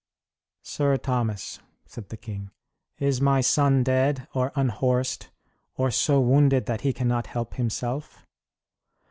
[0.63, 2.49] "Sir Thomas," said the king,
[2.97, 5.29] "is my son dead or unhorsed,
[5.77, 8.25] or so wounded that he cannot help himself?"